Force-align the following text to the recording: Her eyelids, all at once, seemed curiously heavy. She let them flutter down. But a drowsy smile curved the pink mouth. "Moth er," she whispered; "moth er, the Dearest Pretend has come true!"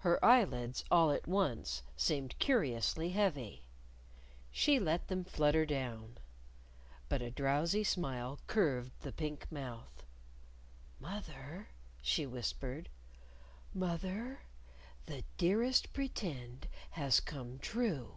Her 0.00 0.22
eyelids, 0.22 0.84
all 0.90 1.10
at 1.10 1.26
once, 1.26 1.82
seemed 1.96 2.38
curiously 2.38 3.08
heavy. 3.12 3.62
She 4.50 4.78
let 4.78 5.08
them 5.08 5.24
flutter 5.24 5.64
down. 5.64 6.18
But 7.08 7.22
a 7.22 7.30
drowsy 7.30 7.82
smile 7.82 8.38
curved 8.48 8.90
the 9.00 9.12
pink 9.12 9.50
mouth. 9.50 10.04
"Moth 11.00 11.30
er," 11.30 11.68
she 12.02 12.26
whispered; 12.26 12.90
"moth 13.72 14.04
er, 14.04 14.40
the 15.06 15.24
Dearest 15.38 15.90
Pretend 15.94 16.68
has 16.90 17.18
come 17.18 17.58
true!" 17.58 18.16